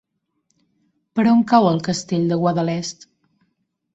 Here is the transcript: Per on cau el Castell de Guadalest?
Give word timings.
Per 1.19 1.25
on 1.33 1.43
cau 1.51 1.69
el 1.73 1.77
Castell 1.87 2.25
de 2.31 2.39
Guadalest? 2.45 3.09